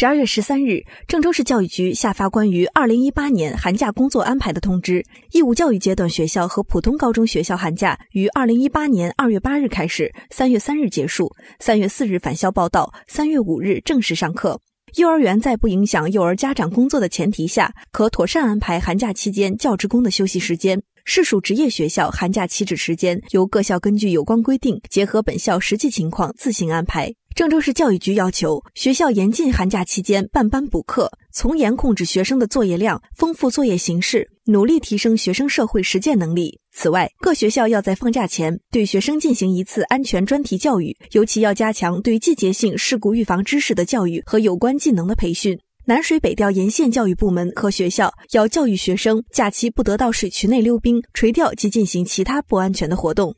[0.00, 5.04] 十二月十三日，郑州市教育局下发关于二零一八年寒假工作安排的通知。
[5.32, 14.58] 义务教育阶段学校和普通高中学校寒假于二零一八年二月八日开始，三月三日结束，三月四日返校报到，三月五日正式上课。
[14.96, 20.82] 幼儿园在不影响幼儿家长工作的前提下，可妥善安排寒假期间教职工的休息时间。
[21.04, 27.12] 市属职业学校寒假起止时间由各校根据有关规定，结合本校实际情况自行安排。
[27.34, 36.60] 郑州市教育局要求学校严禁寒假期间办班补课，从严控制学生的作业量，丰富作业形式，努力提升学生社会实践能力。
[36.72, 45.58] 此外，各学校要在放假前对学生进行一次安全专题教育，尤其要加强对季节性事故预防知识的教育和有关技能的培训。
[45.86, 53.34] 南水北调沿线教育部门和学校要教育学生，假期不得到水渠内溜冰、垂钓及进行其他不安全的活动。